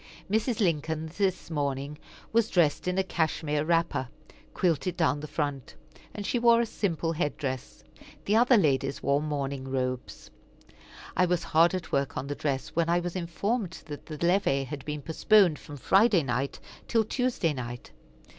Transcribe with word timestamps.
Mrs. 0.31 0.59
Lincoln 0.59 1.11
this 1.17 1.51
morning 1.51 1.99
was 2.33 2.49
dressed 2.49 2.87
in 2.87 2.97
a 2.97 3.03
cashmere 3.03 3.63
wrapper, 3.63 4.07
quilted 4.51 4.97
down 4.97 5.19
the 5.19 5.27
front; 5.27 5.75
and 6.15 6.25
she 6.25 6.39
wore 6.39 6.59
a 6.59 6.65
simple 6.65 7.11
head 7.13 7.37
dress. 7.37 7.83
The 8.25 8.35
other 8.35 8.57
ladies 8.57 9.03
wore 9.03 9.21
morning 9.21 9.65
robes. 9.69 10.31
I 11.15 11.27
was 11.27 11.43
hard 11.43 11.75
at 11.75 11.91
work 11.91 12.17
on 12.17 12.25
the 12.25 12.33
dress, 12.33 12.69
when 12.69 12.89
I 12.89 12.99
was 12.99 13.15
informed 13.15 13.83
that 13.85 14.07
the 14.07 14.17
levee 14.25 14.63
had 14.63 14.83
been 14.85 15.03
postponed 15.03 15.59
from 15.59 15.77
Friday 15.77 16.23
night 16.23 16.59
till 16.87 17.03
Tuesday 17.03 17.53
night. 17.53 17.91